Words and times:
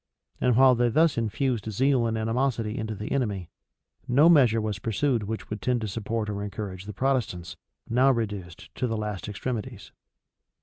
[*] 0.21 0.41
And 0.41 0.55
while 0.55 0.73
they 0.73 0.89
thus 0.89 1.15
infused 1.15 1.71
zeal 1.71 2.07
and 2.07 2.17
animosity 2.17 2.75
into 2.75 2.95
the 2.95 3.11
enemy, 3.11 3.51
no 4.07 4.29
measure 4.29 4.59
was 4.59 4.79
pursued 4.79 5.21
which 5.21 5.45
could 5.45 5.61
tend 5.61 5.79
to 5.81 5.87
support 5.87 6.27
or 6.27 6.41
encourage 6.41 6.85
the 6.85 6.91
Protestants, 6.93 7.55
now 7.87 8.09
reduced 8.09 8.73
to 8.73 8.87
the 8.87 8.97
last 8.97 9.29
extremities. 9.29 9.91